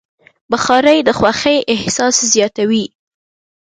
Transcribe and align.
بخاري 0.51 0.97
د 1.03 1.09
خوښۍ 1.19 1.57
احساس 1.73 2.15
زیاتوي. 2.33 2.85